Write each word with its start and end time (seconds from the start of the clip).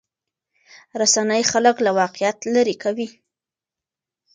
رسنۍ 1.01 1.41
خلک 1.51 1.75
له 1.85 1.91
واقعیت 1.99 2.37
لرې 2.53 2.75
کوي. 2.83 3.07